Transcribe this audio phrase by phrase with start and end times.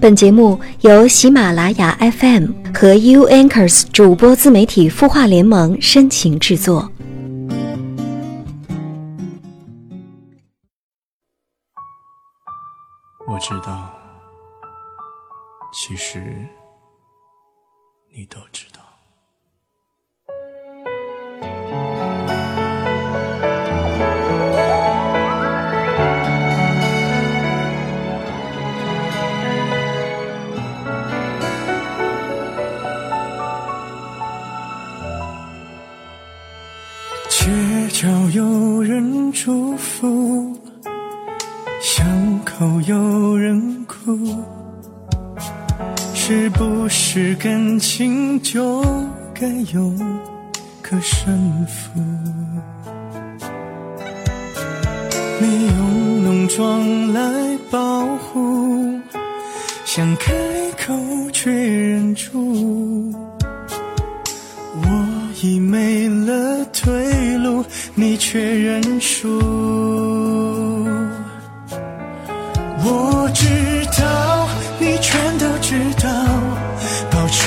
[0.00, 6.90] 本节目由喜马拉雅 FM 和 U Anchors 主播自媒体孵化联盟深情制作。
[13.28, 13.92] 我知道，
[15.74, 16.18] 其实
[18.10, 18.79] 你都知道。
[46.92, 48.82] 是感情就
[49.32, 49.92] 该有
[50.82, 52.00] 个胜负？
[55.38, 59.00] 你用浓妆来保护，
[59.84, 60.32] 想开
[60.84, 60.92] 口
[61.32, 63.14] 却忍住。
[64.74, 65.08] 我
[65.42, 69.28] 已没了退路，你却认输。
[72.82, 73.46] 我知
[74.00, 76.10] 道，你全都知道，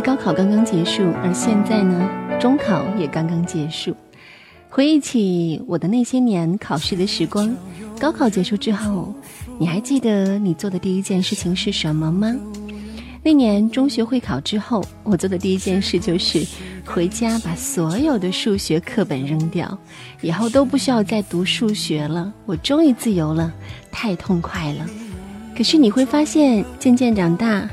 [0.00, 2.08] 高考刚刚结束，而现在呢，
[2.40, 3.94] 中考也刚刚结束。
[4.68, 7.54] 回忆起我的那些年考试的时光，
[7.98, 9.12] 高考结束之后，
[9.58, 12.34] 你还记得你做的第一件事情是什么吗？
[13.22, 16.46] 那年中学会考之后，我做的第一件事就是
[16.86, 19.76] 回家把所有的数学课本扔掉，
[20.22, 22.32] 以后都不需要再读数学了。
[22.46, 23.52] 我终于自由了，
[23.90, 24.86] 太痛快了。
[25.54, 27.68] 可是你会发现，渐渐长大，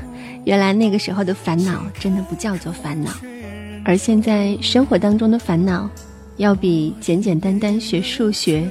[0.48, 3.10] 原来那个时候的烦恼真的不叫做烦恼，
[3.84, 5.86] 而现在生活当中的烦恼。
[6.38, 8.66] 要比简简单单学数学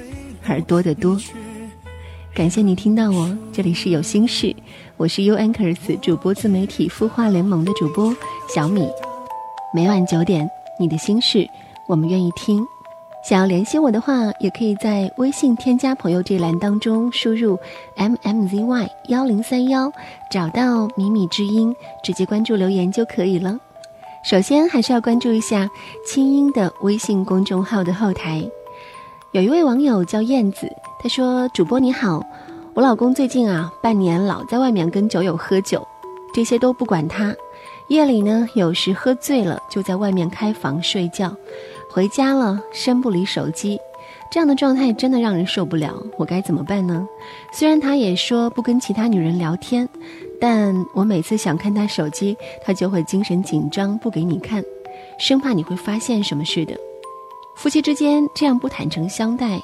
[0.47, 1.19] 而多得多。
[2.33, 4.55] 感谢你听到我，这里是有心事，
[4.95, 8.15] 我是 U Anchors 主播自媒体孵化联盟的主播
[8.49, 8.89] 小米。
[9.71, 10.49] 每晚九点，
[10.79, 11.47] 你的心事
[11.88, 12.65] 我们愿意听。
[13.27, 17.59] 想要联系我的话，也可以在微信添加朋友这栏当中输入
[17.97, 19.91] m m z y 幺零三幺，
[20.31, 23.59] 找到米米之音，直接关注留言就可以了。
[24.23, 25.69] 首先还是要关注一下
[26.05, 28.49] 清音的微信公众号的后台，
[29.33, 30.71] 有一位网友叫燕子，
[31.03, 32.25] 他说：“主播你好，
[32.75, 35.85] 我老公最近啊半年老在外面跟酒友喝酒，
[36.33, 37.35] 这些都不管他，
[37.89, 41.35] 夜里呢有时喝醉了就在外面开房睡觉，
[41.97, 43.79] 回家了身不离手机，
[44.29, 47.07] 这样的状态真的让人受不了，我该怎么办呢？
[47.51, 49.89] 虽然他也说不跟其他女人聊天。”
[50.39, 54.63] 但我每次想看他手机，他就会精神紧张，不给你看，
[55.17, 56.77] 生怕你会发现什么似的。
[57.55, 59.59] 夫妻之间这样不坦诚相待，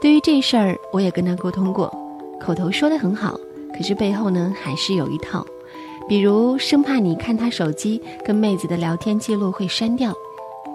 [0.00, 1.94] 对于这事儿我也跟他沟通过，
[2.40, 3.38] 口头说的很好，
[3.76, 5.44] 可是背后呢还是有一套，
[6.08, 10.14] 比如生怕你看他手机跟妹子的聊天记录会删掉，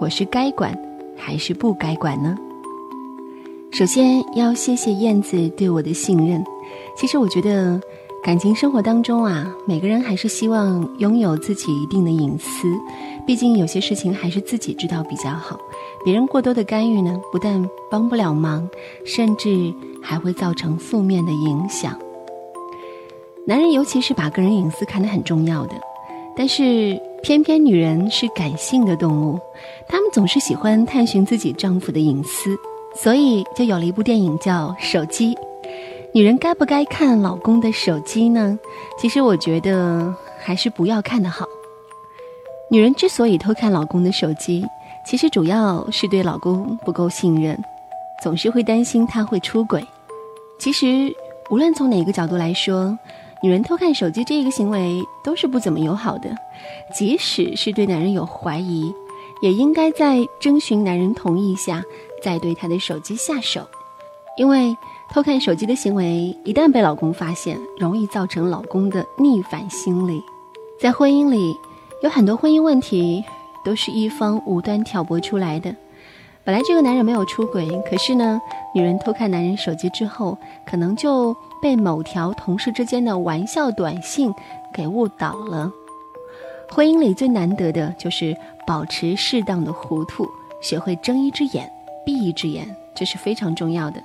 [0.00, 0.72] 我是该管
[1.16, 2.36] 还是不该管呢？
[3.70, 6.44] 首先要谢谢燕子对我的信任，
[6.96, 7.80] 其实我觉得。
[8.22, 12.74] 感情生活当中啊，每个人还是希望拥有自己一定的隐私，
[13.26, 15.60] 毕竟有些事情还是自己知道比较好。
[16.02, 18.66] 别人过多的干预呢，不但帮不了忙，
[19.04, 19.70] 甚至
[20.00, 21.98] 还会造成负面的影响。
[23.46, 25.74] 男人尤其是把个人隐私看得很重要的，
[26.36, 29.38] 但是偏偏女人是感性的动物，
[29.88, 32.56] 她们总是喜欢探寻自己丈夫的隐私，
[32.94, 35.34] 所以就有了一部电影叫《手机》。
[36.12, 38.58] 女人该不该看老公的手机呢？
[39.00, 41.46] 其实我觉得还是不要看的好。
[42.70, 44.64] 女人之所以偷看老公的手机，
[45.04, 47.56] 其实主要是对老公不够信任，
[48.22, 49.84] 总是会担心他会出轨。
[50.58, 51.14] 其实
[51.50, 52.96] 无论从哪个角度来说，
[53.44, 56.34] 女人偷看手机这一个行为都是不怎么友好的。
[56.94, 58.90] 即使是对男人有怀疑，
[59.42, 61.84] 也应该在征询男人同意下
[62.22, 63.68] 再对他的手机下手，
[64.38, 64.74] 因为。
[65.12, 70.20] 偷看手机的行为一旦被老公发现，容易造成老公的逆反心理。
[70.80, 71.54] 在婚姻里，
[72.02, 73.22] 有很多婚姻问题
[73.64, 75.76] 都是一方无端挑拨出来的。
[76.44, 78.38] 本来这个男人没有出轨，可是呢，
[78.74, 80.36] 女人偷看男人手机之后，
[80.66, 84.30] 可能就被某条同事之间的玩笑短信
[84.70, 85.72] 给误导了。
[86.70, 88.36] 婚姻里最难得的就是
[88.66, 90.28] 保持适当的糊涂，
[90.60, 91.70] 学会睁一只眼
[92.04, 94.02] 闭一只眼，这是非常重要的。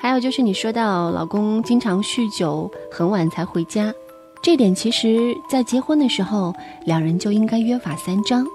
[0.00, 3.92] 还有就是你说到老公经常酗酒，很晚才回家。
[4.42, 6.54] 这点其实，在结婚的时候，
[6.84, 8.46] 两人就应该约法三章：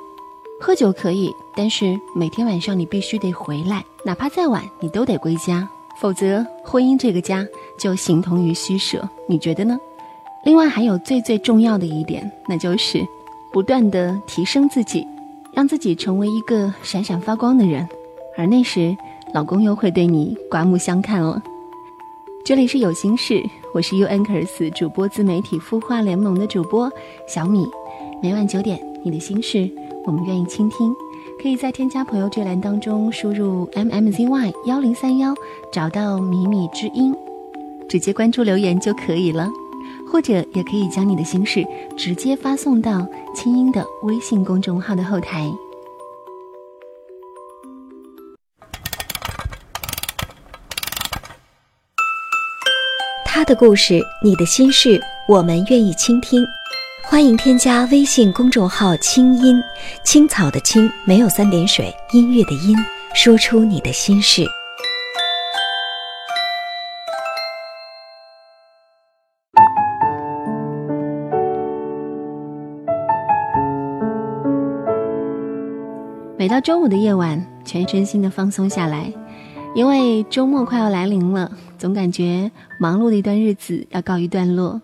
[0.61, 5.67] 喝酒可以，但是每天晚上你必须得回来，哪怕再晚，你都得归家，
[6.01, 7.47] 否则婚姻这个家
[7.77, 9.07] 就形同于虚设。
[9.25, 9.79] 你觉得呢？
[10.43, 13.01] 另外还有最最重要的一点，那就是
[13.53, 15.07] 不断的提升自己，
[15.53, 17.87] 让自己成为一个闪闪发光的人，
[18.37, 18.95] 而那时，
[19.33, 21.41] 老公又会对你刮目相看了。
[22.43, 23.41] 这里是有心事。
[23.73, 26.91] 我是 U Anchors 主播自媒体孵化联盟的主播
[27.27, 27.65] 小米，
[28.21, 29.69] 每晚九点，你的心事
[30.05, 30.93] 我们愿意倾听。
[31.41, 35.33] 可以在添加朋友这栏当中输入 M M Z Y 幺零三幺，
[35.71, 37.15] 找到米米之音，
[37.87, 39.49] 直接关注留言就可以了。
[40.11, 41.63] 或者也可以将你的心事
[41.95, 45.47] 直接发送到清音的微信公众号的后台。
[53.23, 56.43] 他的故事，你的心事，我们愿意倾听。
[57.11, 59.59] 欢迎添加微信公众号“清音
[60.03, 62.77] 青草”的青，没有三点水，音乐的音，
[63.15, 64.45] 说出你的心事。
[76.37, 79.11] 每到周五的夜晚，全身心的放松下来。
[79.73, 84.79] 因为周末快要来临了，总感觉忙碌的一段日子要告一段落。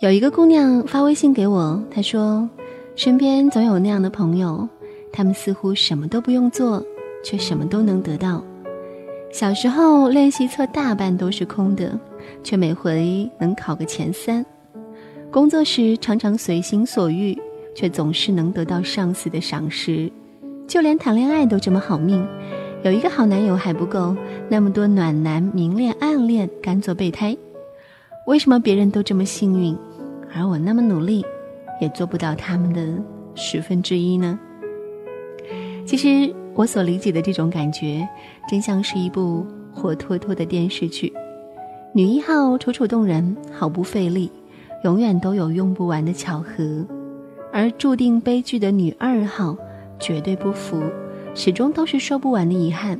[0.00, 2.48] 有一个姑娘发微信给我，她说
[2.96, 4.66] ：“身边总有那样的朋友，
[5.12, 6.82] 他们似乎什么都不用做，
[7.22, 8.42] 却什么都能得到。
[9.30, 12.00] 小时候练习册大半都是空的，
[12.42, 14.42] 却每回能考个前三；
[15.30, 17.38] 工作时常常随心所欲，
[17.74, 20.10] 却总是能得到上司的赏识；
[20.66, 22.26] 就连谈恋爱都这么好命。”
[22.82, 24.16] 有一个好男友还不够，
[24.48, 27.36] 那么多暖男、明恋、暗恋，甘做备胎。
[28.26, 29.76] 为什么别人都这么幸运，
[30.34, 31.24] 而我那么努力，
[31.80, 33.02] 也做不到他们的
[33.34, 34.38] 十分之一呢？
[35.86, 38.08] 其实我所理解的这种感觉，
[38.48, 39.44] 真像是一部
[39.74, 41.12] 活脱脱的电视剧。
[41.92, 44.30] 女一号楚楚动人，毫不费力，
[44.84, 46.86] 永远都有用不完的巧合；
[47.52, 49.56] 而注定悲剧的女二号，
[49.98, 50.80] 绝对不服。
[51.34, 52.98] 始终都是说不完的遗憾，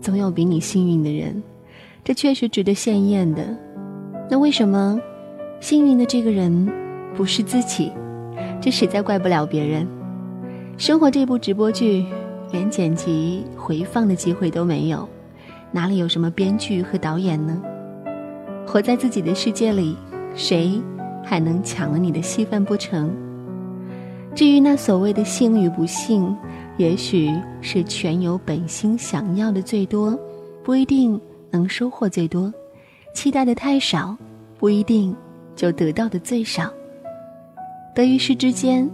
[0.00, 1.40] 总有比你幸运的人，
[2.02, 3.56] 这确实值得献艳的。
[4.28, 5.00] 那为什么
[5.60, 6.68] 幸运的这个人
[7.14, 7.92] 不是自己？
[8.60, 9.86] 这实在怪不了别人。
[10.78, 12.06] 生活这部直播剧，
[12.50, 15.06] 连剪辑回放的机会都没有，
[15.70, 17.60] 哪里有什么编剧和导演呢？
[18.66, 19.96] 活在自己的世界里，
[20.34, 20.80] 谁
[21.22, 23.14] 还能抢了你的戏份不成？
[24.34, 26.34] 至于那所谓的幸与不幸。
[26.76, 27.30] 也许
[27.60, 30.18] 是全有本心想要的最多，
[30.64, 31.20] 不一定
[31.50, 32.50] 能收获最多；
[33.12, 34.16] 期待的太少，
[34.56, 35.14] 不一定
[35.60, 36.72] 就得到的最少。
[37.94, 38.88] 得与失之间，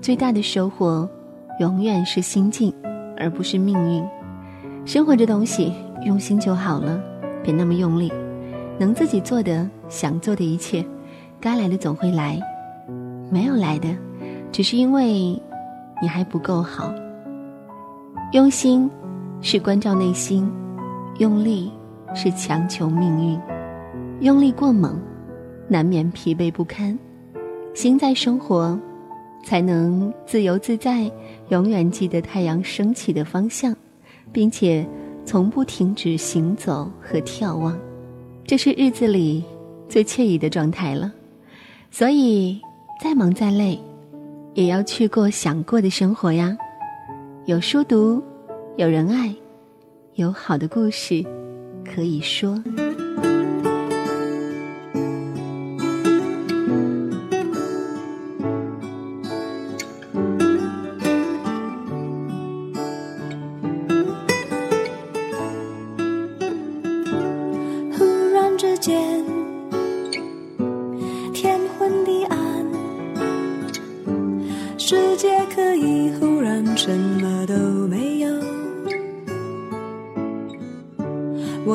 [0.00, 1.10] 最大的收获，
[1.58, 2.72] 永远是心境，
[3.18, 4.04] 而不是命运。
[4.86, 5.72] 生活这东西，
[6.04, 7.02] 用心就好了，
[7.42, 8.12] 别那么用力。
[8.78, 10.86] 能自己做的、想做的一切，
[11.40, 12.38] 该来的总会来；
[13.28, 13.88] 没有来的，
[14.52, 15.12] 只是因为
[16.00, 16.94] 你还不够好。
[18.30, 18.88] 用心
[19.40, 20.48] 是关照内心，
[21.18, 21.72] 用力
[22.14, 23.40] 是强求命运。
[24.20, 24.96] 用力过猛，
[25.72, 26.96] 难免疲惫不堪。
[27.72, 28.78] 心在生活，
[29.42, 31.10] 才能自由自在，
[31.48, 33.74] 永远记得太阳升起的方向，
[34.30, 34.86] 并且
[35.24, 37.76] 从不停止行走和眺望。
[38.44, 39.42] 这是日子里
[39.88, 41.10] 最惬意的状态了。
[41.90, 42.60] 所以，
[43.02, 43.80] 再忙再累，
[44.52, 46.54] 也要去过想过的生活呀。
[47.46, 48.22] 有书读，
[48.76, 49.34] 有人爱，
[50.16, 51.24] 有好的故事
[51.84, 52.62] 可以说。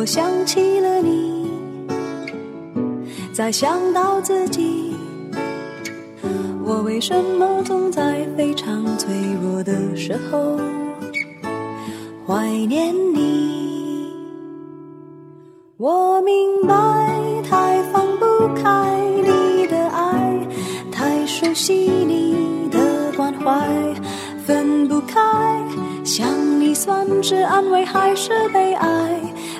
[0.08, 1.52] 想起了你，
[3.34, 4.96] 再想到自己，
[6.64, 10.58] 我为什么总在非常脆弱的时候
[12.26, 14.14] 怀念你。
[15.76, 16.74] 我明白，
[17.44, 20.48] 太放不开你的爱，
[20.90, 23.68] 太熟悉你的关怀，
[24.46, 25.20] 分不开。
[26.06, 26.26] 想
[26.62, 29.22] 你算是安慰还是悲哀？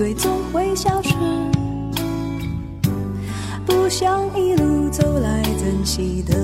[0.00, 1.12] 最终会消失，
[3.66, 6.34] 不想一路走来珍惜的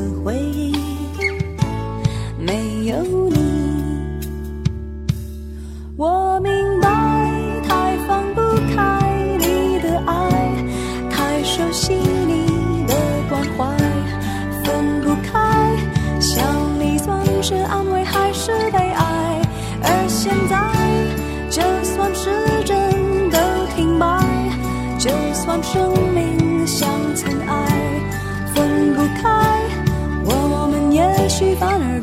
[31.59, 31.96] 也许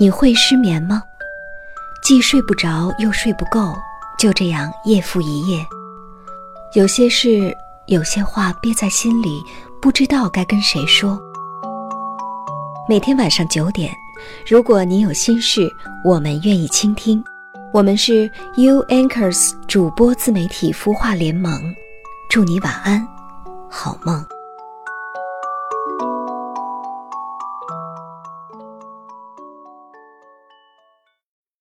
[0.00, 1.02] 你会失眠吗？
[2.04, 3.76] 既睡不着又睡不够，
[4.16, 5.66] 就这样夜复一夜。
[6.74, 7.52] 有些事，
[7.88, 9.42] 有些话憋在心里，
[9.82, 11.20] 不知道该跟谁说。
[12.88, 13.94] 每天晚上九点，
[14.46, 15.70] 如果你有心事，
[16.02, 17.22] 我们愿意倾听。
[17.70, 18.24] 我们是
[18.56, 21.52] U Anchors 主播自媒体孵化联盟，
[22.30, 23.06] 祝你晚安，
[23.68, 24.37] 好梦。